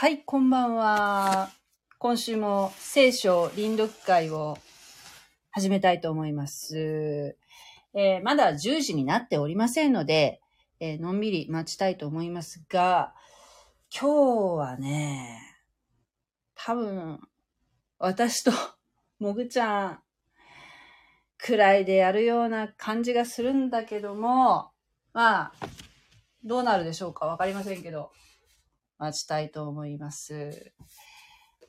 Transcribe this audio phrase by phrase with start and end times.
[0.00, 1.50] はい、こんばんは。
[1.98, 4.56] 今週も聖書臨読会を
[5.50, 7.36] 始めたいと思います。
[7.92, 10.40] えーまだ10時になっておりませんので、
[10.80, 13.12] えーのんびり待ちたいと思いますが、
[13.94, 15.38] 今日はね、
[16.54, 17.20] 多分、
[17.98, 18.52] 私と
[19.20, 20.02] もぐちゃん
[21.36, 24.70] くらいでやるような感じがするんだけども、
[25.12, 25.52] まあ、
[26.42, 28.12] どうなるでしょうかわかりませんけど、
[29.00, 30.74] 待ちたいと思います。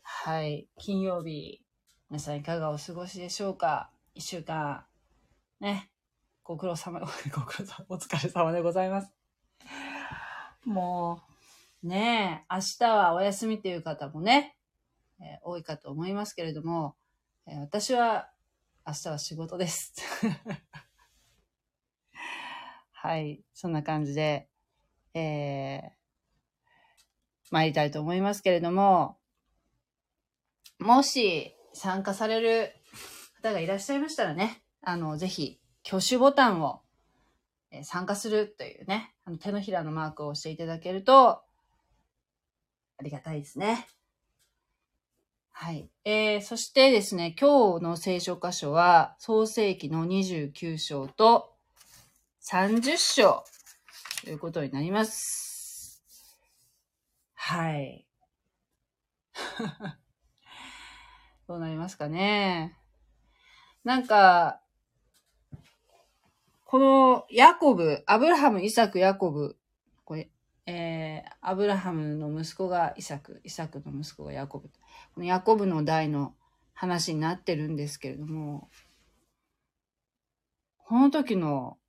[0.02, 0.68] はい。
[0.78, 1.64] 金曜日、
[2.10, 3.90] 皆さんいかがお過ごしでしょうか？
[4.14, 4.86] 一週間、
[5.62, 5.90] ね。
[6.44, 7.00] ご苦労様、
[7.34, 9.14] ご苦労様、お疲れ様でございます。
[10.66, 11.22] も
[11.82, 14.58] う、ねえ、明日はお休みという方もね、
[15.22, 16.98] えー多いかと思いますけれども、
[17.48, 18.30] えー私は
[18.86, 19.94] 明日は仕事です。
[22.92, 23.42] はい。
[23.54, 24.50] そんな感じで、
[25.14, 26.01] えー、
[27.52, 29.18] 参りたいと思いますけれども、
[30.80, 32.74] もし参加される
[33.42, 36.82] 方がいらっしゃいましたらね、あの、ぜひ、挙手ボタンを、
[37.74, 41.42] え参加するというね、あの手のひらのマークを押していただけると、
[42.98, 43.88] ありがたいですね。
[45.52, 45.90] はい。
[46.04, 51.54] えー、そしてですね、今日の聖書箇所は、創世記の29章と
[52.44, 53.44] 30章
[54.24, 55.51] ということになります。
[57.44, 58.06] はい。
[61.48, 62.78] どうなりますかね。
[63.84, 64.62] なんか、
[66.66, 69.58] このヤコブ、アブラハム、イサク、ヤコブ、
[70.06, 70.30] これ、
[70.68, 74.70] えー、アブラハムの息子がイサク、イサクの息子がヤコブ。
[75.16, 76.36] このヤコブの代の
[76.74, 78.70] 話になってるんですけれども、
[80.78, 81.80] この時の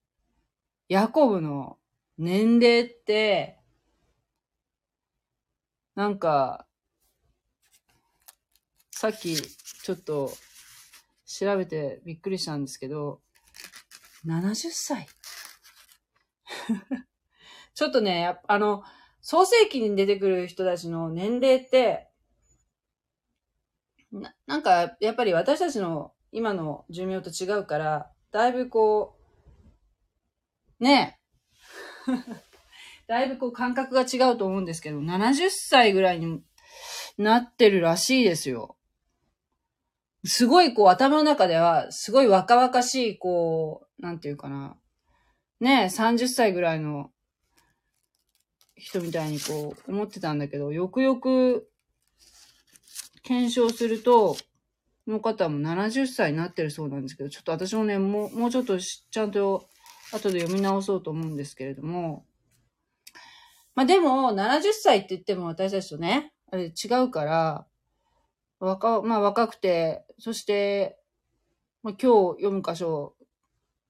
[0.89, 1.79] ヤコブの
[2.17, 3.62] 年齢って、
[5.95, 6.67] なんか、
[8.91, 10.33] さっきちょっと
[11.27, 13.21] 調べてびっくりしたんですけど、
[14.25, 15.09] 70歳？
[17.75, 18.85] ちょっとね、あの、
[19.21, 22.09] 創世記に出てくる人たちの年齢って、
[24.13, 29.19] ななんか、やっぱり私たちの今の寿命と違うから、だいぶこ
[30.79, 31.19] う、ね。
[32.09, 32.52] え、
[33.07, 36.43] だいぶこう感覚が違うと思うんですけど、70歳ぐらいに
[37.19, 38.77] なってるらしいですよ。
[40.25, 44.77] すごいこう頭の中では、すごい若々しい、こう、なんていうかな。
[45.61, 47.11] ねえ、30歳ぐらいの
[48.77, 51.69] 人みたいにこう思ってたんだけど、よくよく
[53.23, 54.37] 検証すると、
[55.07, 59.69] の方も70歳になってるそうなんですけど、ちょっと私もね、もう、もうちょっとちゃんと
[60.13, 62.25] 後で読み直そうと思うんですけれども、
[63.75, 67.67] まあでも、70歳って言っても私たちとね、あれ違うから、
[68.61, 70.99] 若、まあ若くて、そして、
[71.83, 73.15] まあ今日読む箇所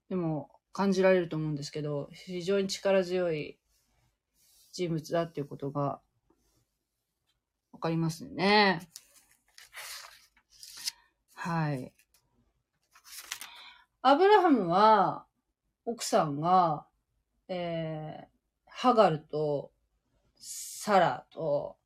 [0.09, 3.59] でも感じられると思うんですけど、非常に力強い
[4.73, 6.01] 人物だっていうことが
[7.73, 8.89] わかりますね。
[11.35, 11.93] はい。
[14.03, 15.27] アブラハムは、
[15.85, 16.87] 奥さんが、
[17.49, 18.29] えー、
[18.67, 19.72] ハガルと、
[20.85, 21.77] サラと、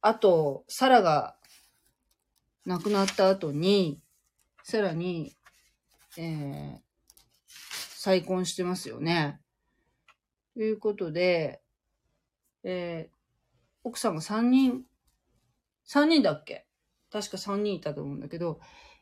[0.00, 1.36] あと、サラが
[2.66, 4.02] 亡くなった後に、
[4.64, 5.36] さらに、
[6.18, 6.80] えー、
[7.46, 9.40] 再婚してますよね。
[10.54, 11.62] ということで、
[12.64, 13.14] えー、
[13.84, 14.82] 奥さんが3人、
[15.86, 16.66] 3人だっけ？
[17.12, 18.58] 確か3人いたと思うんだけど、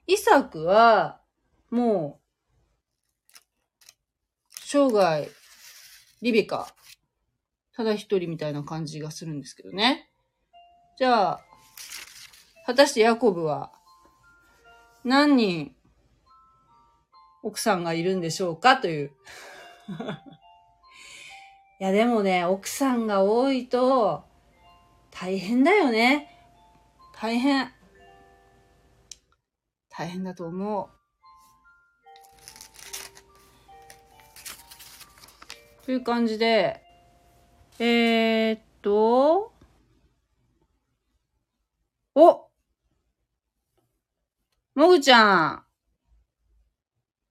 [0.07, 1.23] イサクは、
[1.71, 3.39] もう、
[4.63, 5.27] 生涯、
[6.21, 6.75] リベカ、
[7.81, 10.11] ただ一人みたいな感じがするんですけどね。
[10.99, 11.41] じゃあ、
[12.67, 13.73] 果たしてヤコブは、
[15.03, 15.75] 何人、
[17.43, 19.13] 奥さんがいるんでしょうかという。
[21.81, 24.25] いや、でもね、奥さんが多いと、
[25.11, 26.29] 大変だよね。
[27.15, 27.73] 大変。
[29.89, 30.91] 大変だと思う。
[35.87, 36.85] という感じで、
[37.83, 39.55] えー、っと、
[42.15, 42.51] お
[44.75, 45.65] もぐちゃ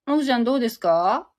[0.07, 0.09] ん。
[0.09, 1.29] もぐちゃんどうですか？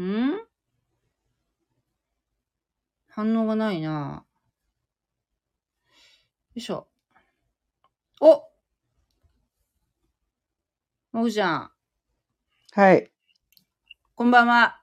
[0.00, 0.46] ん？
[3.08, 4.24] 反応がないな。
[6.54, 6.88] よいしょ。
[8.18, 8.48] お
[11.12, 11.70] もぐちゃん、
[12.72, 13.13] はい。
[14.16, 14.80] こんばんは。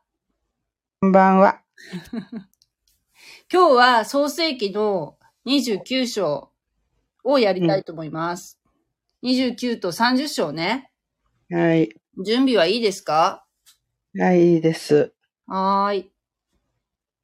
[0.99, 1.61] こんばんは。
[3.51, 6.51] 今日は創世記の29章
[7.23, 8.59] をやりたいと思います。
[9.23, 10.91] 29と30章ね。
[11.49, 11.95] はい。
[12.25, 13.45] 準備はいいですか？
[14.17, 15.13] はい、いいです。
[15.47, 16.11] はーい。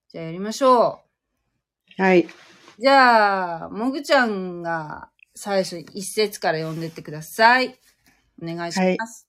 [0.10, 1.04] じゃあやりましょ
[1.98, 2.22] はい。
[2.22, 2.30] う。
[2.80, 7.78] じゃあ、もぐちゃんが最初一節から読んでってください。
[8.42, 9.27] お願いします。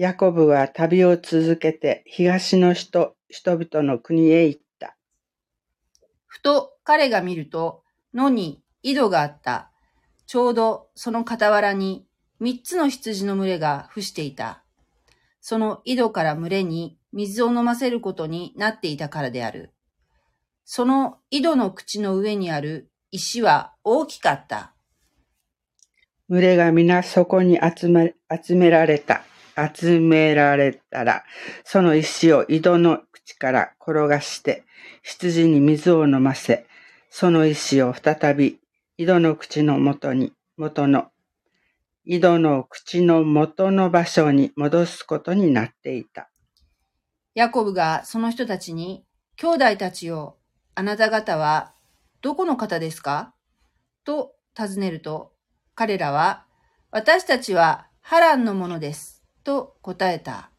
[0.00, 4.96] ヤコブは旅を続けて東の人、人々の国へ行った。
[6.24, 7.82] ふと彼が見ると
[8.14, 9.72] 野に井戸があった。
[10.28, 12.06] ちょうどその傍らに
[12.38, 14.62] 三つの羊の群れが伏していた。
[15.40, 19.72] その井戸から群れに水を飲ませることになっていたからである。
[20.64, 24.74] その井戸の口の上にある石は大きかった。
[26.28, 29.24] 群れが皆そこに集め、集められた。
[29.58, 31.24] 集められたら、
[31.64, 34.64] その石を井戸の口から転がして、
[35.02, 36.66] 羊に水を飲ませ、
[37.10, 38.60] その石を再び
[38.96, 41.08] 井戸の口の元に、元の、
[42.04, 46.30] 井戸の口の元の場所に戻すことになっていた。
[47.34, 49.04] ヤコブがその人たちに、
[49.36, 50.36] 兄弟たちよ、
[50.74, 51.74] あなた方は
[52.22, 53.34] どこの方ですか？
[54.04, 55.32] と尋ねると、
[55.74, 56.44] 彼らは、
[56.90, 59.17] 私たちはハランのものです。
[59.48, 60.50] と答えた。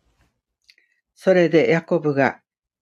[1.14, 2.40] それでヤコブが、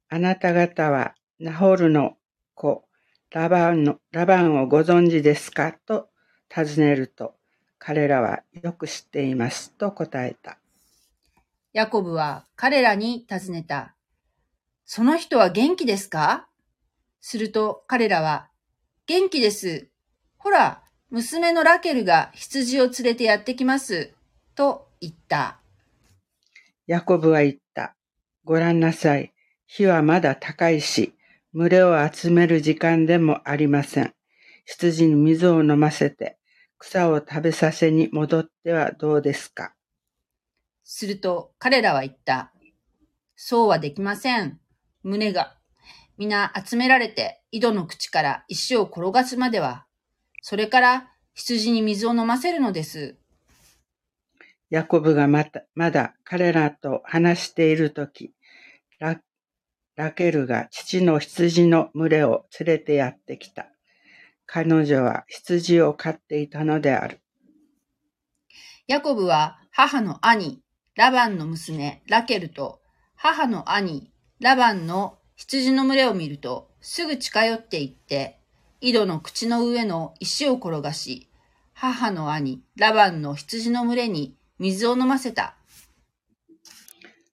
[0.07, 2.13] あなた方はナホルの
[2.56, 2.86] 子、
[3.30, 5.74] ラバンの、ラバンをご存知ですか？
[5.86, 6.07] と
[6.48, 7.36] 尋ねると、
[7.77, 10.59] 彼らはよく知っていますと答えた。
[11.74, 13.94] ヤコブは彼らに尋ねた。
[14.86, 16.48] その人は元気ですか？
[17.19, 18.48] すると彼らは、
[19.07, 19.89] 元気です。
[20.38, 24.13] ほら、娘のラケルが羊を連れてやってきます。
[24.56, 25.59] と言った。
[26.87, 27.97] ヤコブは言った。
[28.45, 29.33] ご覧なさい。
[29.65, 31.13] 火はまだ高いし、
[31.53, 34.13] 群れを集める時間でもありません。
[34.65, 36.37] 羊に水を飲ませて、
[36.77, 39.73] 草を食べさせに戻ってはどうですか？
[40.85, 42.53] すると彼らは言った。
[43.35, 44.57] そうはできません。
[45.03, 45.57] 胸が。
[46.17, 49.85] 皆集められて井戸の口から石を転がすまでは、
[50.41, 53.17] それから羊に水を飲ませるのです。
[54.69, 58.33] ヤコブがまた、まだ彼らと話しているとき、
[58.99, 59.21] ラ、
[59.95, 63.67] ラケルが父の羊の群れを連れてやってきた。
[64.45, 67.21] 彼女は羊を飼っていたのである。
[68.87, 70.61] ヤコブは母の兄、
[70.95, 72.79] ラバンの娘、ラケルと、
[73.15, 78.39] 母の兄、ラバンの羊の群れを見ると、すぐ近寄って行って、
[78.79, 81.29] 井戸の口の上の石を転がし、
[81.73, 85.56] 母の兄、ラバンの羊の群れに水を飲ませた。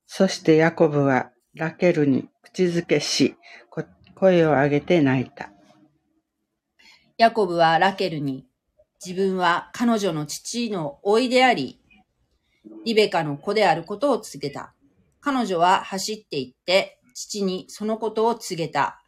[0.07, 3.37] そしてヤコブはラケルに口づけし、
[3.71, 3.85] こ
[4.15, 5.51] 声を上げて泣いた。
[7.17, 8.47] ヤコブはラケルに、
[9.05, 11.81] 自分は彼女の父の甥いであり、
[12.85, 14.75] リベカの子であることを告げた。
[15.21, 19.03] 彼女は走って行って、父にそのことを告げた。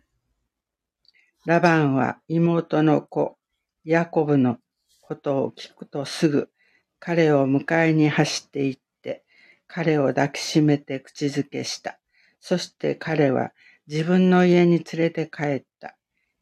[1.45, 3.37] ラバンは妹の子、
[3.85, 4.59] ヤコブの
[5.03, 6.49] ことを聞くとすぐ、
[6.99, 9.25] 彼を迎えに走って行って、
[9.67, 11.99] 彼を抱きしめて口づけした。
[12.41, 13.53] そして彼は
[13.87, 15.97] 自分の家に連れて帰った。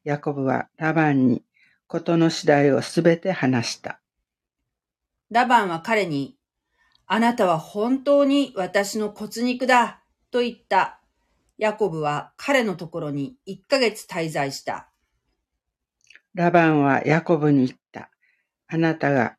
[0.05, 1.43] ヤコブはラバンに
[1.87, 4.01] ことの次第をすべて話した。
[5.31, 6.37] ラバンは彼に、
[7.07, 11.01] あなたは本当に私の骨肉だ、と言った。
[11.59, 14.91] ヤコブは彼のところに一ヶ月滞在した。
[16.35, 18.11] ラバンはヤコブに言った。
[18.67, 19.37] あなたが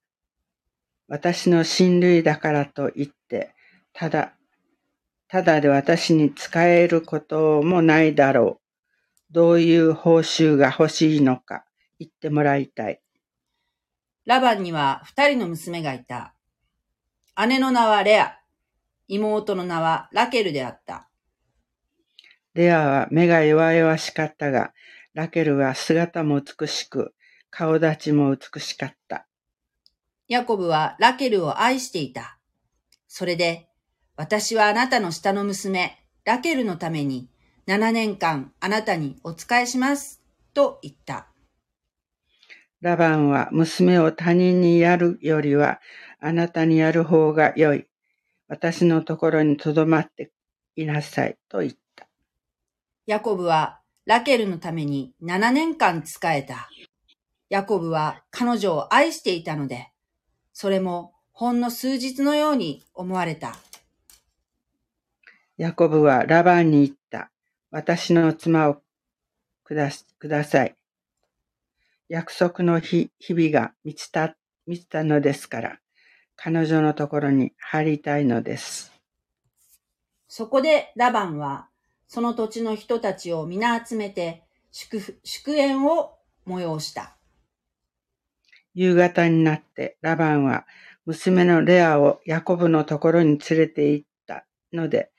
[1.08, 3.54] 私の親類だからと言って、
[3.94, 4.34] ただ、
[5.28, 8.60] ただで私に使えることもないだろ
[9.30, 9.34] う。
[9.34, 11.66] どういう報酬が欲しいのか
[12.00, 13.02] 言ってもらいたい。
[14.26, 16.34] ラバンには二人の娘がいた。
[17.48, 18.40] 姉の名はレア、
[19.08, 21.10] 妹の名はラケルであった。
[22.54, 24.74] レアは目が弱々しかったが、
[25.14, 27.14] ラケルは姿も美しく、
[27.50, 29.28] 顔立ちも美しかった。
[30.28, 32.40] ヤコブはラケルを愛していた。
[33.08, 33.70] それで、
[34.16, 37.30] 私はあなたの下の娘、ラケルのために、
[37.68, 41.28] 7年間あなたにお仕えします、と言った。
[42.82, 45.80] ラバンは娘を他人にやるよりは、
[46.20, 47.86] あなたにやる方が良い。
[48.48, 50.32] 私のところに留まって
[50.76, 52.08] いなさい、と言った。
[53.06, 56.70] ヤコブはラケルのために7年間仕えた。
[57.50, 59.92] ヤコブは彼女を愛していたので、
[60.58, 63.58] それもほんの数日のように思われた。
[65.58, 67.30] ヤコブはラバンに言った。
[67.72, 68.78] 私の妻を
[69.66, 70.76] くだください。
[72.08, 75.80] 約束の日日々が満ちた満ちたのですから、
[76.38, 78.94] 彼女のところに入りたいのです。
[80.30, 81.68] そこでラバンは、
[82.08, 87.15] その土地の人たちを皆集めて、祝福、祝宴を催した。
[88.76, 90.66] 夕方になってラバンは
[91.06, 95.12] 娘のレアをヤコブのところに連れて行ったので、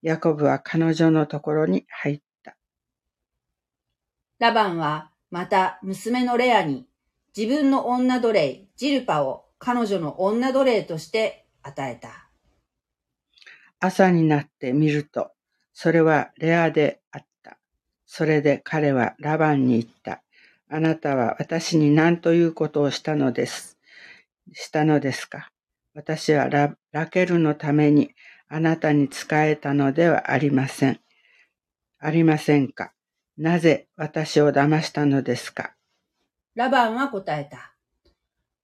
[0.00, 2.56] ヤコブは彼女のところに入った。
[4.38, 6.86] ラバンは、また娘のレアに、
[7.36, 12.30] 自分の女奴隷、ジルパを彼女の女奴隷として与えた。
[13.78, 15.32] 朝になって見ると、
[15.74, 17.58] それはレアであった。
[18.06, 20.22] それで彼はラバンに言った。
[20.68, 23.78] あなたは私に何ということをしたのです？
[24.52, 25.50] したのですか？
[25.94, 28.10] 私はララケルのために
[28.48, 31.00] あなたに仕えたのではありません。
[31.98, 32.92] ありませんか？
[33.38, 35.74] なぜ私を騙したのですか？
[36.54, 37.74] ラバンは答えた。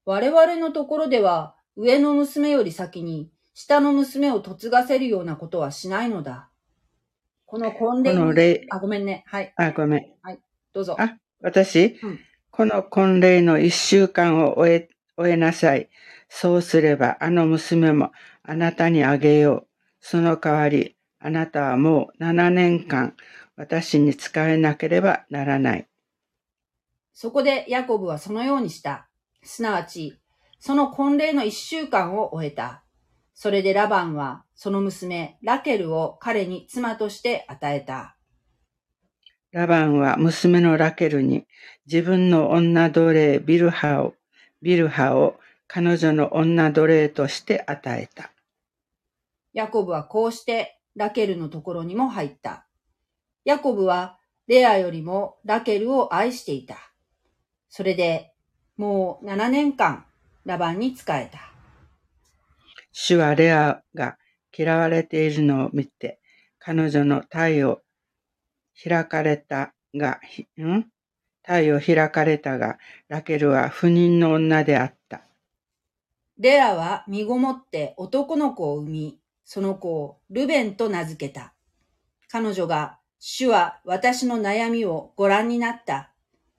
[0.05, 6.49] 我々のところでは、上の娘より先に、下の娘を嫁がせるようなことはしないのだ。
[7.47, 9.23] この婚礼に、この礼、あ、ごめんね。
[9.27, 9.53] はい。
[9.57, 10.07] あ、ごめん。
[10.73, 10.97] どうぞ。
[10.99, 12.21] あ私、うん
[12.55, 15.89] この婚礼の一週間を終え、終えなさい。
[16.29, 19.67] そうすれば、あの娘もあなたにあげよう。
[20.01, 23.17] その代わり、あなたはもう7年間、
[23.57, 25.89] 私に仕えなければならない。
[27.15, 29.09] そこでヤコブはそのようにした。
[29.43, 30.21] すなわち、
[30.59, 32.85] その婚礼の一週間を終えた。
[33.33, 38.19] それでラバンは、その娘、ラケルを彼に妻として与えた。
[39.53, 41.47] ラバンは娘のラケルに
[41.87, 44.15] 自分の女奴隷ビルハを、
[44.63, 48.33] ビルハを彼女の女奴隷として与えた。
[49.53, 52.67] ヤコブはこうしてラケルのところにも入った。
[53.45, 56.77] ヤコブはレアよりもラケルを愛していた。
[57.69, 58.33] それで
[58.79, 60.07] もう7年間
[60.47, 61.53] ラバンに仕えた。
[62.91, 64.17] 主はレアが
[64.57, 66.21] 嫌われているのを見て、
[66.59, 67.83] 彼女の体を
[68.83, 70.87] 開かれたが、ひん？
[71.43, 75.23] 体を開かれたが、ラケルは不妊の女であった。
[76.39, 81.55] レアは身ごもって男の子を産み、その子をルベンと名付けた。
[82.29, 86.13] 彼女が、主は私の悩みをご覧になった。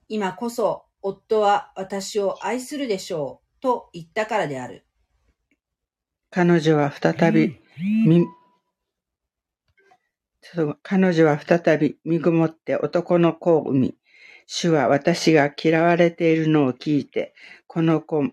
[0.08, 3.62] 今こそ夫は私を愛するでしょう。
[3.62, 4.86] と言ったからである。
[6.30, 7.60] 彼女は再び、
[10.82, 13.96] 彼女は再び身ごもって男の子を産み、
[14.46, 17.34] 主は私が嫌われているのを聞いて、
[17.68, 18.24] この子、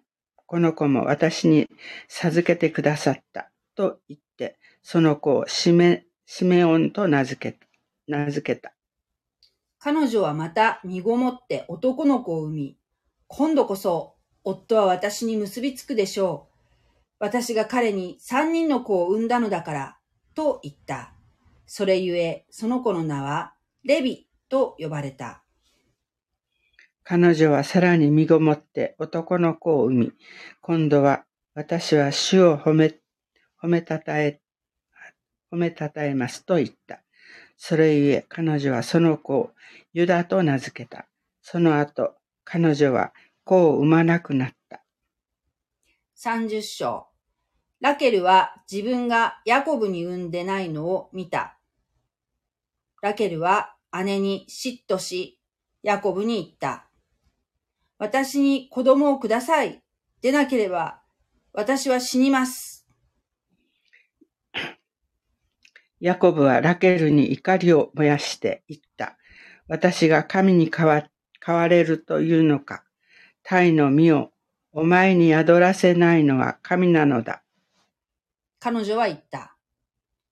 [0.46, 1.68] この子も私に
[2.08, 3.50] 授けてくださった。
[3.76, 7.58] と言って、その子をシメ、シメオンと名付け、
[8.08, 8.74] 名付けた。
[9.78, 12.76] 彼女はまた身ごもって男の子を産み、
[13.28, 16.54] 今度こそ夫は私に結びつくでしょう。
[17.20, 19.98] 私が彼に三人の子を産んだのだから、
[20.34, 21.14] と言った。
[21.72, 25.44] それゆえ、その子の名はレビと呼ばれた。
[27.04, 30.12] 彼女はさらに身ごもって男の子を産み、
[30.62, 31.24] 今度は
[31.54, 32.98] 私は主を褒め、
[33.62, 34.40] 褒めたたえ、
[35.52, 37.02] 褒めたたえますと言った。
[37.56, 39.50] それゆえ彼女はその子を
[39.92, 41.06] ユダと名付けた。
[41.40, 43.12] その後、彼女は
[43.44, 44.82] 子を産まなくなった。
[46.18, 47.06] 30章。
[47.78, 51.58] ラケルは自分がヤコブに産んでないのを見た。
[53.02, 55.38] ラケルは姉に嫉妬し、
[55.82, 56.88] ヤコブに言った。
[57.98, 59.82] 私に子供をください。
[60.20, 61.00] でなければ、
[61.52, 62.86] 私は死にます。
[66.00, 69.16] ヤコブはラケルに怒りを燃やして言った。
[69.66, 71.08] 私が神に変わ、
[71.44, 72.84] 変われるというのか。
[73.42, 74.32] 鯛の実を
[74.72, 77.42] お前に宿らせないのは神なのだ。
[78.58, 79.56] 彼女は言った。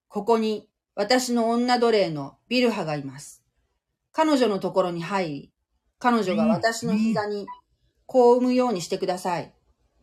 [0.08, 0.67] ここに
[0.98, 3.44] 私の女奴隷のビルハがいます。
[4.10, 5.52] 彼女のところに入り、
[6.00, 7.46] 彼女が私の膝に
[8.04, 9.54] 子を産むようにしてください。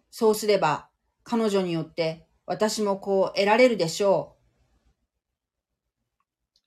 [0.09, 0.87] そうすれば、
[1.25, 4.37] 彼女によって私も子を得られるでしょ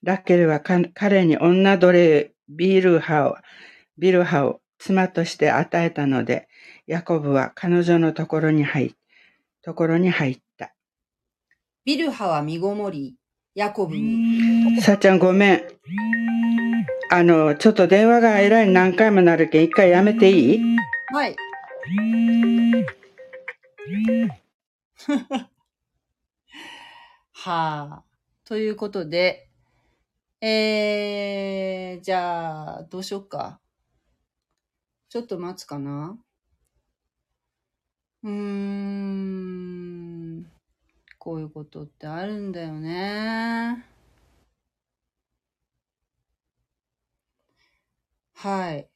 [0.03, 3.37] ラケルはか彼に女奴隷ビルハを、
[3.97, 6.49] ビルハを妻として与えたので、
[6.87, 8.95] ヤコブは彼女のところに入、
[9.63, 10.67] ところに入った。
[10.67, 10.71] う。
[11.87, 13.18] ビルハは身ごもり、
[13.59, 15.63] ヤコブに、さっちゃんごめん。
[17.11, 20.61] あの、ちょっと電話がえらい何回もなるけん、一回やめていい？
[21.13, 21.35] はい。
[27.33, 28.05] はあ。
[28.45, 29.49] ということで、
[30.41, 33.59] えー、じゃあ、どうしよっか。
[35.09, 36.17] ちょっと待つかな。
[38.23, 39.39] うーん。
[41.19, 43.85] こういうことってあるんだよね。
[48.35, 48.89] はい。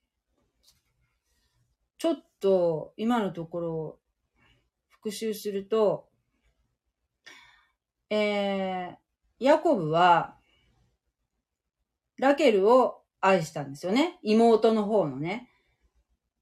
[1.99, 3.99] ちょっと、今のところ、
[4.89, 6.09] 復習すると、
[8.09, 8.97] えー、
[9.41, 10.37] ヤコブは、
[12.19, 14.21] ラケルを愛したんですよね。
[14.23, 15.51] 妹の方のね。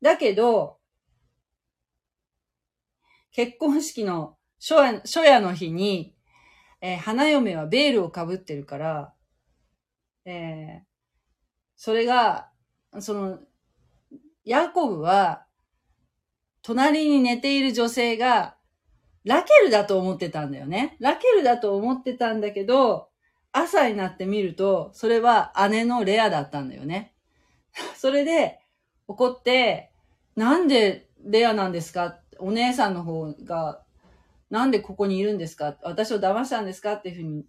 [0.02, 0.78] だけど、
[3.32, 6.14] 結婚式の初夜初夜の日に、
[6.80, 9.14] えー花嫁はベールをかぶってるから、
[10.24, 10.90] えー
[11.82, 12.50] それが、
[12.98, 13.38] その、
[14.44, 15.46] ヤコブは、
[16.60, 18.56] 隣に寝ている女性が、
[19.24, 20.98] ラケルだと思ってたんだよね。
[21.00, 23.08] ラケルだと思ってたんだけど、
[23.52, 27.14] 朝になってみると、それは姉のレアだったんだよね。
[27.96, 28.60] それで、
[29.08, 29.90] 怒って、
[30.36, 32.20] なんでレアなんですか？
[32.38, 33.82] お姉さんの方が、
[34.50, 35.78] なんでここにいるんですか？
[35.82, 36.94] 私を騙したんですか？
[36.94, 37.46] っていうふうに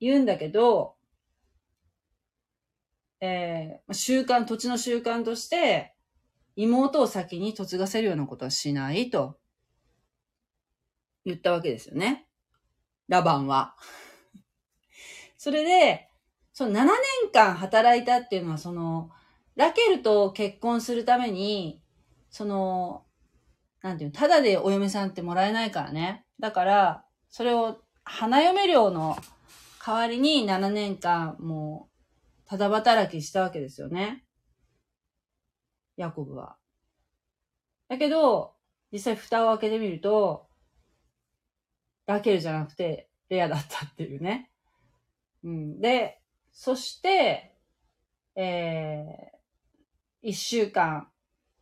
[0.00, 0.96] 言うんだけど、
[3.20, 5.94] えー習慣、土地の習慣として、
[6.56, 9.38] 妹を先に嫁がせるようなことはしないと
[11.24, 12.28] 言ったわけですよね。
[13.08, 13.76] ラバンは。
[15.38, 16.08] それで、
[16.52, 16.94] その7年
[17.32, 19.10] 間働いたっていうのは、その、
[19.54, 21.82] ラケルと結婚するために、
[22.30, 23.05] その、
[23.82, 26.24] なんていうの、ただでお嫁さんってもらえないからね。
[26.40, 29.16] だから、それを花嫁料の
[29.84, 31.88] 代わりに7年間も
[32.46, 34.24] う、ただ働きしたわけですよね。
[35.96, 36.56] ヤコブは。
[37.88, 38.54] だけど、
[38.92, 40.46] 実際蓋を開けてみると、
[42.06, 44.50] ラケルじゃなくて、レアだったっていうね。
[45.42, 45.80] うん。
[45.80, 46.20] で、
[46.52, 47.56] そして、
[48.36, 51.08] えー、一週間、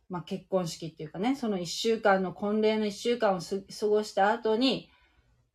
[0.09, 4.89] まあ、結婚式っていうかね、その一週間の婚礼の一週間を過ごした後に、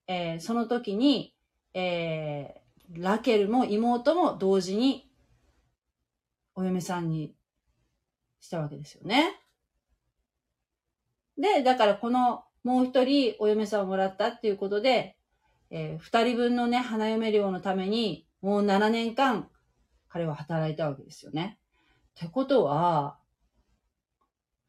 [0.07, 1.35] えーその時に、
[1.74, 2.61] えー
[2.92, 5.09] ラケルも妹も同時に
[6.57, 7.37] お嫁さんに
[8.40, 9.40] したわけですよね。
[11.38, 15.16] で、だからこのもう一人お嫁さんをもらったっていうことで、
[15.70, 19.48] えー二人分のね、花嫁料のために、もう7年間、
[20.09, 21.61] 彼は働いたわけですよね。
[22.18, 23.19] ってことは、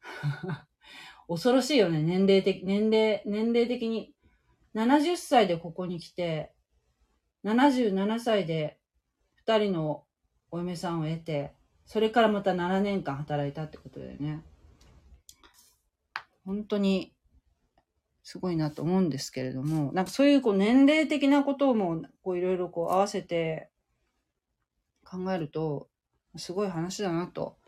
[1.28, 4.14] 恐ろしいよね、年齢的、年齢、年齢的に。
[4.74, 6.52] 70歳でここに来て、
[7.44, 8.78] 77歳で
[9.34, 10.04] 二人の
[10.50, 14.42] お嫁さんを得て、それからまた7年間働いたってことだよね。
[16.44, 17.14] 本当に、
[18.24, 23.68] すごいなと思うんですけれども、なんかそういうこう年齢的なことも、こういろいろこう合わせて
[25.04, 25.88] 考えると、
[26.36, 27.58] すごい話だなと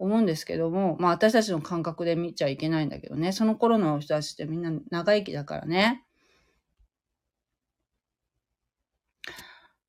[0.00, 6.04] 思うんですけども、まあ私たちの感覚で見ちゃいけないんだけどね、その頃の人たちってみんな長生きだからね。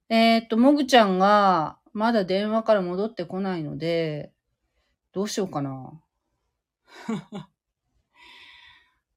[0.10, 4.34] えーっと、もぐちゃんがまだ電話から戻ってこないので、
[5.14, 6.02] どうしようかな。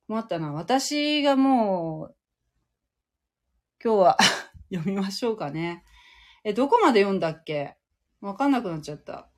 [0.07, 0.52] 困ったな。
[0.52, 2.16] 私がもう、
[3.83, 4.18] 今日は
[4.72, 5.83] 読みましょうかね。
[6.44, 7.76] え、どこまで読んだっけ？
[8.20, 9.28] わかんなくなっちゃった。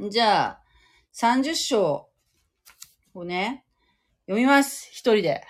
[0.00, 0.62] じゃあ、
[1.12, 2.08] 30章
[3.14, 3.64] をね、
[4.26, 4.88] 読みます。
[4.92, 5.42] 一人で。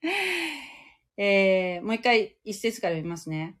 [1.18, 3.58] えー、もう一回一節から読みますね。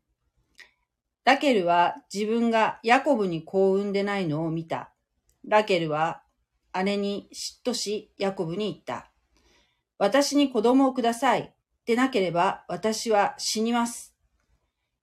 [1.24, 4.94] ラケルは自分がヤコブに幸運でないのを見た。
[5.46, 6.22] ラケルは
[6.82, 9.12] 姉に嫉妬し、ヤコブに言った。
[9.98, 11.54] 私に子供をください。
[11.84, 14.16] でなければ私は死にます。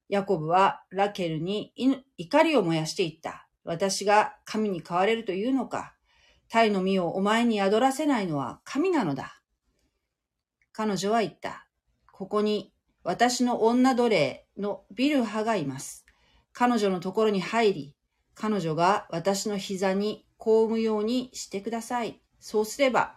[0.08, 1.72] ヤコブはラケルに
[2.16, 3.46] 怒りを燃やして言った。
[3.64, 5.94] 私が神に変われるというのか。
[6.48, 9.40] 鯛の実をお前に宿らせないのは神なのだ。
[10.72, 11.66] 彼女は言った。
[12.12, 16.04] ここに私の女奴隷のビルハがいます。
[16.52, 17.96] 彼女のところに入り、
[18.34, 22.20] 彼女が私の膝にこうむようにしてください。
[22.40, 23.14] そうすれば、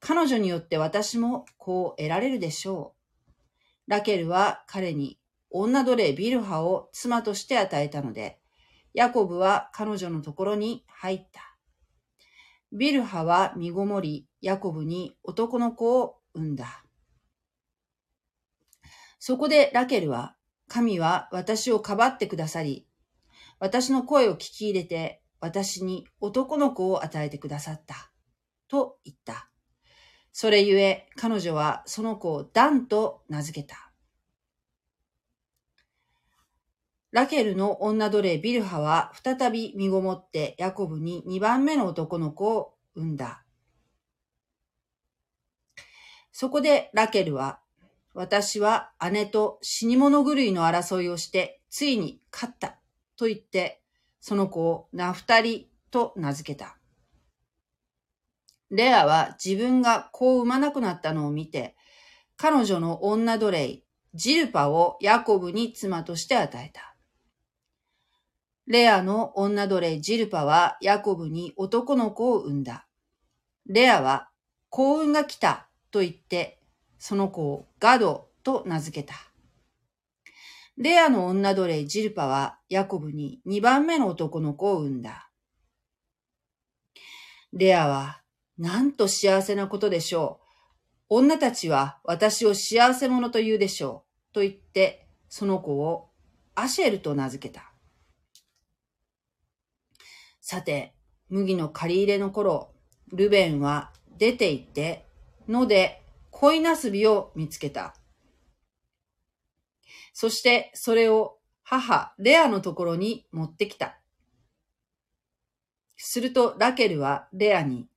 [0.00, 2.94] 彼女によって私もこう得られるでしょ
[3.88, 3.90] う。
[3.90, 5.18] ラケルは彼に
[5.50, 8.40] 女奴隷ビルハを妻として与えたので、
[8.94, 11.56] ヤコブは彼女のところに入った。
[12.72, 16.84] ビルハは身ごもり、ヤコブに男の子を産んだ。
[19.18, 20.36] そこでラケルは、
[20.68, 22.86] 神は私をかばってくださり、
[23.58, 28.10] 私の声を聞き入れて、私に男の子を与えてくださった。
[28.68, 29.50] と言った。
[30.32, 33.91] それゆえ、彼女はその子をダンと名付けた。
[37.12, 43.44] ラケルの女奴隷ビルハは再び身ごもってヤコブに二番目の男の子を産んだ。
[46.32, 47.60] そこでラケルは、
[48.14, 52.78] 私は姉と死に物狂いの争いをして、ついに勝った
[53.18, 53.82] と言って、
[54.18, 56.78] その子をナフタリと名付けた。
[58.70, 61.76] レアは自分が子を産まなくなったのを見て、
[62.38, 63.82] 彼女の女奴隷、
[64.14, 66.91] ジルパをヤコブに妻として与えた。
[68.66, 72.86] レアの女奴隷ジルパはヤコブに男の子を産んだ。
[73.66, 74.28] レアは
[74.70, 76.60] 幸運が来たと言って、
[76.98, 79.14] その子をガドと名付けた。
[80.76, 85.28] レアの女奴隷ジルパはヤコブに二番目の男の子を産んだ。
[87.52, 88.22] レアは、
[88.56, 91.16] なんと幸せなことでしょう。
[91.16, 94.34] 女たちは私を幸せ者と言うでしょう。
[94.34, 96.08] と言って、その子を
[96.54, 97.71] アシェルと名付けた。
[100.52, 100.92] さて、
[101.30, 102.74] 麦の借り入れの頃、
[103.10, 105.06] ルベンは出て行って
[105.48, 107.94] ので、恋なすびを見つけた。
[110.12, 113.98] そしてそれを母レアのところに持ってきた。
[115.96, 117.88] するとラケルはレアに、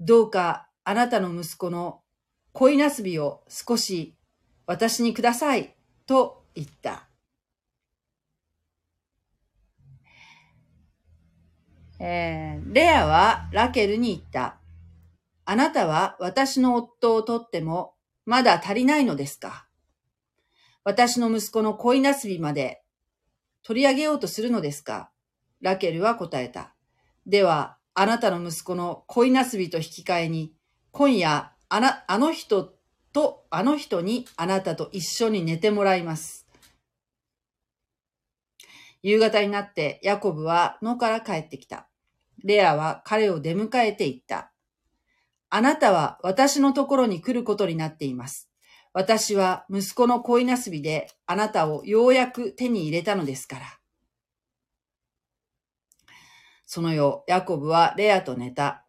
[0.00, 2.00] どうかあなたの息子の
[2.54, 4.16] 恋なすびを少し
[4.64, 7.06] 私にくださいと言った。
[11.98, 14.58] えー、レアはラケルに言った。
[15.44, 19.66] あなたは私の夫をとってもまだ足りないのですか？
[20.84, 22.82] 私の息子の恋なすびまで
[23.62, 25.10] 取り上げようとするのですか？
[25.60, 26.74] ラケルは答えた。
[27.26, 30.52] では、あなたの息子の恋なすびと引き換えに、
[30.92, 32.74] 今夜、あの人
[33.12, 36.45] とあの人にあなたと一緒に寝てもらいます。
[39.06, 41.88] 夕方になってヤコブは野から帰ってきた。
[42.42, 44.50] レアは彼を出迎えて行った。
[45.48, 48.50] あなたは私のところに来ることになっています。
[48.92, 53.66] 私は息子の恋なすびであなたをようやく手に入れたのですから。
[56.64, 58.86] その夜、ヤコブはレアと寝た。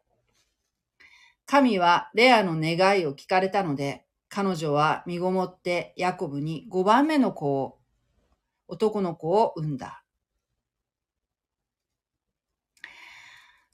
[1.46, 7.78] 神はレアの願いを聞かれたので、彼女は身ごもってヤコブに5番目の子を、
[8.68, 10.04] 男の子を産んだ。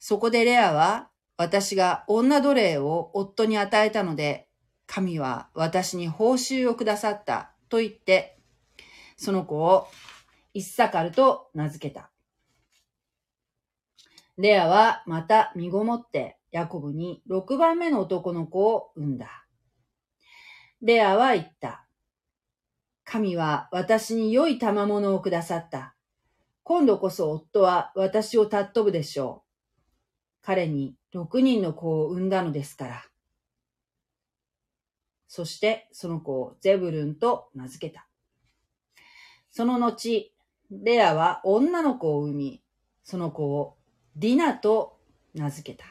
[0.05, 4.49] そこでレアは私が女奴隷を夫に与えたので、
[4.85, 8.37] 神は私に報酬をくださったと言って、
[9.15, 9.87] その子を
[10.53, 12.11] イッサカルと名付けた。
[14.37, 19.45] レアはまた身ごもってヤコブに6番目の男の子を産んだ。
[20.81, 21.87] レアは言った。
[23.05, 25.95] 神は私に良い賜物をくださった。
[26.63, 29.42] 今度こそ夫は私を尊ぶでしょう。
[30.43, 33.03] 彼に6人の子を産んだのですから。
[35.27, 38.05] そしてその子をゼブルンと名付けた。
[39.51, 40.33] その後、
[40.69, 42.63] レアは女の子を産み、
[43.03, 43.77] その子を
[44.15, 44.99] ディナと
[45.33, 45.85] 名付けた。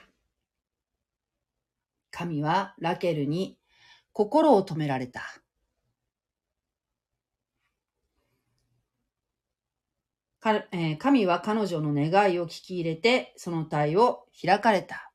[2.11, 3.59] 神はラケルに
[4.13, 5.23] 心を止められた。
[10.99, 15.13] 神は彼女の願いを聞き入れて、その体を開かれた。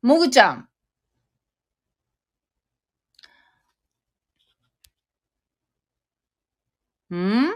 [0.00, 0.68] もぐちゃん。
[7.14, 7.52] ん？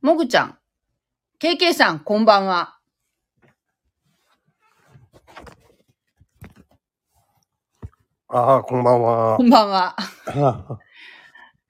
[0.00, 0.58] もぐちゃん。
[1.40, 2.78] けいけいさん、こんばんは。
[8.34, 9.36] ああ、こんばんは。
[9.36, 9.94] こんばんは。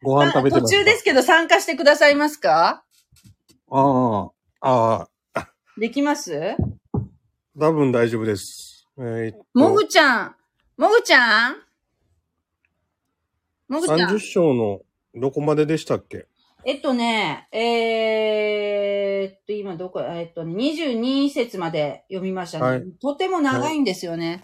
[0.00, 2.84] ご飯食べてます途中ですけど参加してくださいますか？
[3.68, 6.54] ああ、ああ、できます？
[7.58, 8.86] 多分大丈夫です。
[8.96, 10.36] えーっともぐちゃん。
[10.76, 11.56] もぐちゃん？
[13.66, 14.18] もぐちゃん30。
[14.20, 14.82] 章の
[15.16, 16.28] どこまででしたっけ？
[16.64, 22.64] えっとね、えー、っと、今どこ、えっとね、22節まで読みましたね。
[22.64, 24.40] はいとても長いんですよね。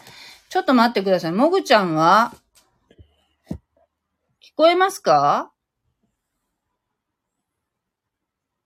[0.48, 1.32] ちょっと待ってください。
[1.32, 2.32] もぐちゃんは、
[4.42, 5.52] 聞こえますか？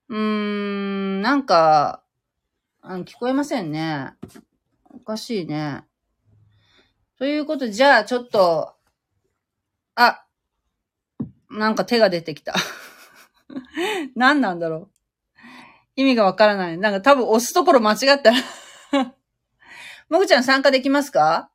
[0.09, 2.05] うーん、なんか、
[2.83, 4.13] あ聞こえませんね。
[4.91, 5.85] おかしいね。
[7.19, 8.75] ということ、じゃあちょっと、
[9.95, 10.25] あ、
[11.51, 12.55] なんか手が出てきた。
[14.17, 14.91] 何なんだろう。
[15.97, 16.79] 意味がわからない。
[16.79, 18.37] なんか多分押すところ間違ったら。
[20.09, 21.52] もぐちゃん参加できますか？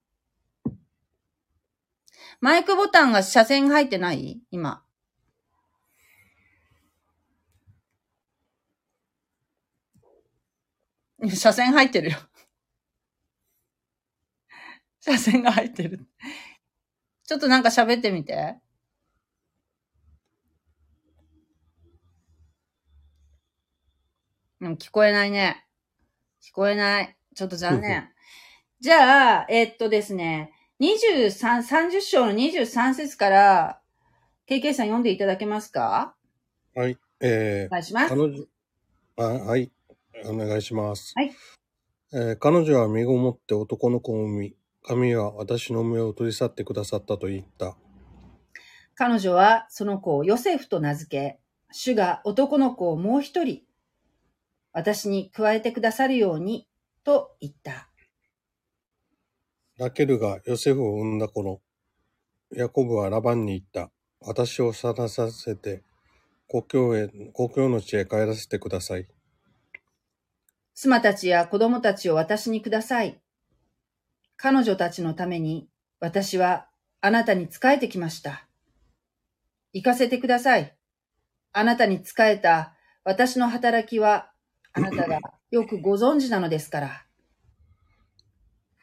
[2.39, 4.39] マイクボタンが車線入ってない？
[4.51, 4.83] 今。
[11.35, 12.17] 車線入ってるよ。
[15.01, 16.07] 車線が入ってる。
[17.25, 18.57] ちょっとなんか喋ってみて。
[24.59, 25.65] でも聞こえないね。
[26.41, 27.17] 聞こえない。
[27.35, 28.11] ちょっと残念。
[28.79, 33.81] じゃあ、えっとですね、23、30章の23節から、
[34.47, 36.15] KK さん読んでいただけますか？
[36.75, 36.97] はい。
[37.19, 38.13] えお願いします。
[38.13, 38.45] ー彼女、
[39.17, 39.71] あはい。
[40.25, 41.13] お願いします。
[41.15, 41.35] はい。
[42.13, 47.75] えー彼女は身ごもって男の子を産み、神は私の目を取り去ってくださったと言った。
[48.93, 51.39] 彼女はその子をヨセフと名付け、
[51.71, 53.63] 主が男の子をもう一人、
[54.73, 56.67] 私に加えてくださるように、
[57.03, 57.89] と言った。
[59.77, 61.61] ラケルがヨセフを産んだ頃、
[62.51, 63.91] ヤコブはラバンに言った。
[64.21, 65.83] 私を去らさせて、
[66.47, 69.07] 故郷へ、故郷の地へ帰らせてください。
[70.73, 73.21] 妻たちや子供たちを私にください。
[74.35, 76.67] 彼女たちのために私は
[77.01, 78.47] あなたに仕えてきました。
[79.73, 80.75] 行かせてください。
[81.53, 84.31] あなたに仕えた私の働きは
[84.73, 85.19] あなたが
[85.51, 87.06] よくご存知なのですから。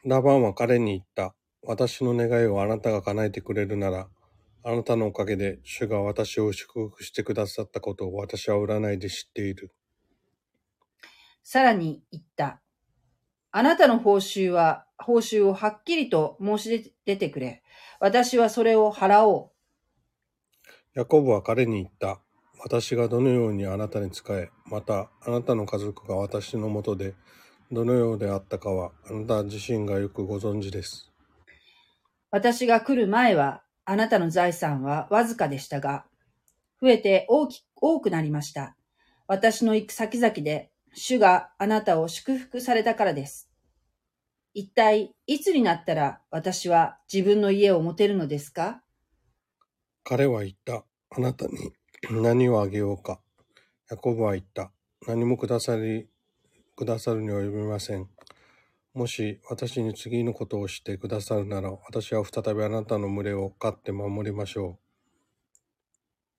[0.05, 1.35] ラバンは彼に言った。
[1.63, 4.09] 私の願いをあなたが叶えてくれるなら、
[4.63, 9.73] あなたのおかげで主が私を祝福してくださったことを私は占いで知っている。
[11.43, 12.61] さらに言った。
[13.51, 17.63] あなたの報酬は、報酬をはっきりと申し出てくれ。
[17.99, 19.51] 私はそれを払おう。
[20.95, 22.21] ヤコブは彼に言った。
[22.63, 27.15] 私がどのようにあなたに仕え、またあなたの家族が私のもとで
[27.75, 31.11] どのようであったかはあなた自身がよくご存知です。
[32.31, 36.07] 私が来る前は、あなたの財産はわずかでしたが、
[36.81, 38.77] 増えて大き多くなりました。
[39.27, 43.51] 私の行く先々で、主があなたを祝福されたからです。
[44.55, 48.83] 一体、いつになったら私は自分の家を持てるのですか？
[50.05, 50.85] 彼は言った。
[51.11, 51.73] あなたに
[52.11, 53.21] 何をあげようか。
[53.91, 54.71] ヤコブは言った。
[55.07, 56.09] 何もくださり、
[56.77, 58.09] くださるには及びません。
[58.95, 64.79] もし私に次のことをしてくださるなら、私は再びあなたの群れを飼って守りましょう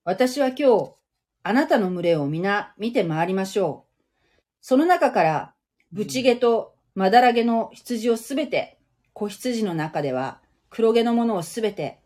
[0.06, 0.93] 私は今日、
[1.43, 4.34] あなたの群れを皆見て回りましょう。
[4.62, 5.54] その中から、
[5.91, 8.80] ブチゲとまだらげの羊をすべて、
[9.13, 12.00] 子羊の中では黒毛のものをすべて、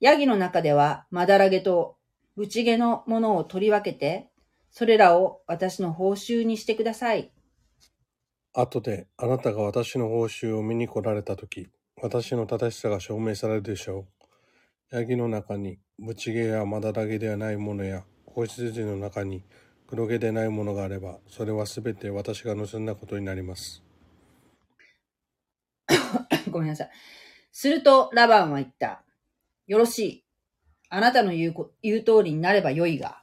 [0.00, 1.96] ヤギの中ではまだらげと
[2.36, 4.30] ブチゲのものを取り分けて、
[4.70, 7.32] それらを私の報酬にしてください。
[8.56, 8.60] う。
[8.60, 11.68] 後であなたが私の報酬を見に来られたとき、
[12.00, 14.06] 私の正しさが証明されるでしょ
[14.92, 14.96] う。
[14.96, 19.44] ヤギの中にブチゲやマダラゲではないものや、子羊の中に
[19.86, 23.82] 黒毛でないものがあれば、それはすべて私が盗んだことになります。
[26.50, 26.90] ごめんなさい。
[27.52, 29.02] するとラバンは言った。
[29.66, 30.24] よろしい。
[30.88, 33.22] あなたの言うこ言う通りになればよいが。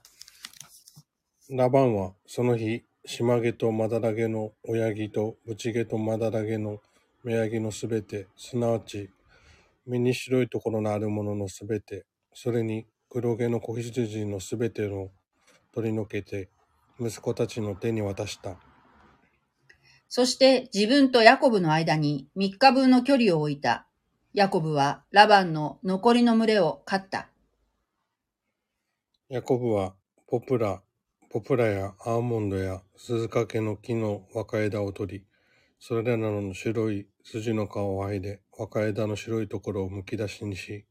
[1.49, 6.79] ラバンはその日、島毛とマダラゲの親木とブチ毛とマダラゲの
[7.23, 9.09] 目ヤギのすべて、すなわち、
[9.85, 15.11] 身に白いところのあるもののすべて、それに黒毛の子羊のすべてを
[15.73, 16.49] 取り除けて、
[16.99, 18.57] 息子たちの手に渡した。
[20.07, 23.87] そして自分とヤコブの間に3日分の距離を置いた。
[24.33, 27.29] ヤコブはラバンの残りの群れを飼った。
[29.27, 29.93] ヤコブは
[30.27, 30.81] ポプラ、
[31.33, 35.25] ポプラやアーモンドや鈴掛の木の若枝を取り、
[35.79, 40.85] それらの白い筋の皮を剥いで、若枝の白いところをむき出しにし、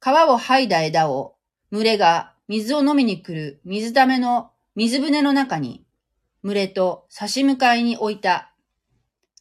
[0.00, 1.34] 皮を剥いだ枝を
[1.70, 5.84] 群れが水を飲みに来る水溜めの水舟の中に
[6.42, 8.54] 群れと差し向かいに置いた。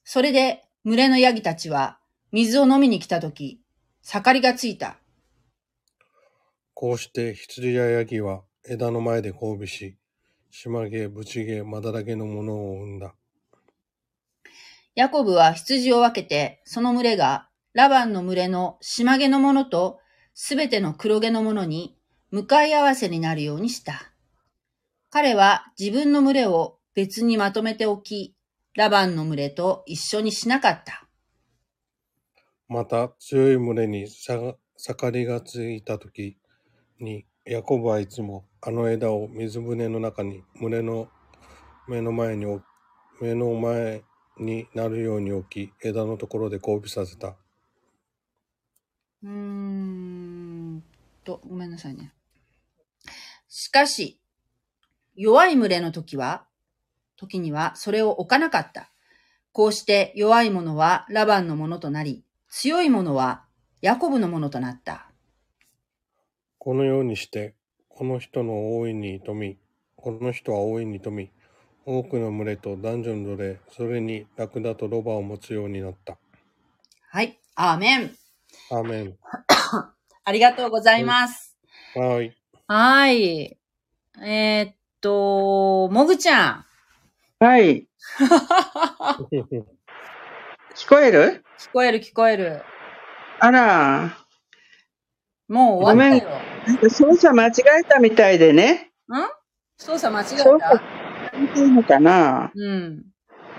[0.04, 1.98] それで群れのヤギたちは
[2.34, 3.62] 水を飲みに来たとき、
[4.02, 4.98] 盛りがついた。
[6.74, 9.98] こうして羊やヤギは枝の前で交尾し、
[10.52, 13.16] 島毛、ブチ毛、マダラ毛のものを産んだ。
[14.94, 20.00] ヤコブは羊を分けて、その群れがラバンの群れの島毛のものと
[20.36, 21.98] すべての黒毛のものに
[22.30, 24.14] 向かい合わせになるようにした。
[25.10, 28.36] 彼は自分の群れを別にまとめておき、
[28.76, 31.08] ラバンの群れと一緒にしなかった。
[32.68, 34.38] また強い群れにさ
[34.78, 36.38] 盛りがついた時
[37.00, 41.10] に、ヤコブはいつもあの枝を水舟の中に群れの
[41.88, 42.64] 目の前に置
[43.22, 44.04] 目の前
[44.40, 47.36] になるように置き、枝のところで交尾させた。
[49.24, 50.84] うーん
[51.24, 52.14] と、ごめんなさいね。
[53.48, 54.20] しかし、
[55.16, 56.46] 弱い群れの時は、
[57.16, 58.92] 時にはそれを置かなかった。
[59.52, 63.46] こうして弱い者はラバンのものとなり、強い者は
[63.82, 65.12] ヤコブのものとなった。
[66.58, 67.54] このようにして、
[67.96, 69.58] この人の大いに富み、
[69.96, 71.32] この人は大いに富み、
[71.86, 76.18] 多くの群れと男女の奴隷、それにラクダとロバを持つようになった。
[77.10, 77.40] はい。
[77.56, 78.16] アーメン。
[78.72, 79.18] アーメン。
[80.24, 81.58] ありがとうございます。
[81.96, 82.36] はい。
[82.68, 83.58] はい。
[84.24, 86.66] えーっと、もぐちゃん。
[87.40, 87.88] はい。
[90.76, 91.44] 聞こえる？
[91.60, 92.64] 聞こえる聞こえる。
[93.40, 94.18] あら、
[95.52, 96.32] もう終わったよ。
[96.66, 98.92] なんか操作間違えたみたいでね。
[99.10, 99.14] ん？
[99.78, 103.04] 操作間違え操作た見ていいのかなうん。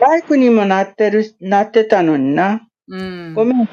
[0.00, 2.66] バイクにもなってる、なってたのにな。
[2.88, 3.34] うん。
[3.34, 3.68] ごめん。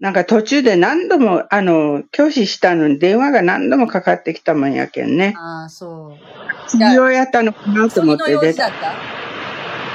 [0.00, 5.32] なんか途中で何度も、あの、拒否したのに電話が何度もかかってきたもんやけんね。
[5.38, 6.78] ああ、そう。
[6.78, 8.68] 休養やったのかなと思って出た。
[8.68, 8.72] い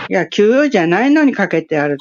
[0.07, 1.97] や、休養じゃないのにかけてある。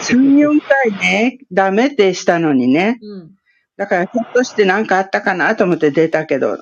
[0.00, 2.98] 3、4回ね、ダメってしたのにね。
[3.00, 3.35] うん。
[3.76, 6.58] だから、ひょっとして何かあったかなと思って出たけど、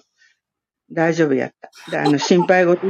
[0.93, 1.91] 大丈夫やった。
[1.91, 2.87] で、あの、心配事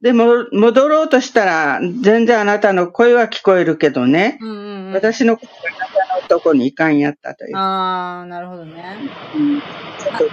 [0.00, 4.38] でも、戻ろうとしたら、全然あなたの声は聞こえるけどね。
[4.40, 4.92] うんうんうん。
[4.94, 7.56] 私の声があなたのとこにいかんやったという。
[7.56, 8.96] ああ、なるほどね。
[9.36, 10.30] うんちょっと、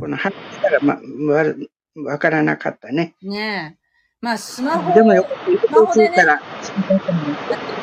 [0.00, 0.98] この話したら、ま、
[1.32, 3.14] わるわからなかったね。
[3.22, 3.80] ねえ。
[4.22, 5.46] まあ、スマホでもよやかった。
[5.46, 7.14] 言うことを聞いたら、ってるか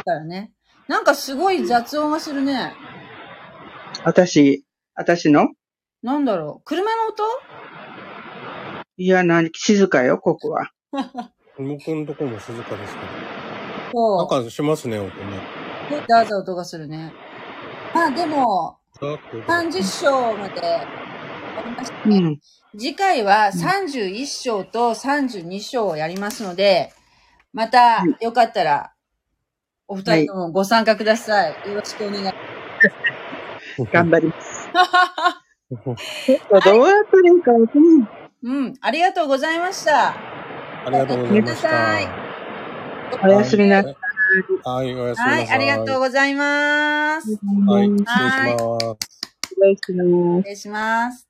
[0.05, 0.51] らね。
[0.87, 2.73] なんかすごい雑音がするね。
[4.03, 4.63] 私、
[4.95, 5.49] 私の？
[6.03, 6.63] なんだろう。
[6.65, 7.23] 車の音？
[8.97, 10.71] いや、なに、静かよ、ここは。
[11.57, 12.99] 僕のとこも静かですけ
[13.93, 14.17] ど。
[14.17, 15.39] なんそかしますね、音ね。
[15.89, 15.91] う。
[15.91, 17.13] で、ダーザ音がするね。
[17.93, 20.85] まあ、でも、ざーっと音30章まであ
[21.63, 22.17] りましたね。
[22.17, 22.39] うん。
[22.77, 26.93] 次回は31章と32章をやりますので、
[27.53, 28.93] また、よかったら、
[29.87, 31.51] お二人ともご参加ください。
[31.69, 33.36] よろしくお願いします。
[33.91, 34.69] 頑張ります。
[35.69, 37.51] どうやったらいいか。
[38.43, 40.09] うん、ありがとうございました。
[40.09, 41.69] ありがとうございました。
[43.23, 43.95] おやすみなさい。
[44.63, 45.45] はい、おやすみなさい。
[45.45, 47.29] はい、ありがとうございます。
[47.67, 49.17] はい、失礼しはいます。
[49.47, 51.27] 失礼します失礼します。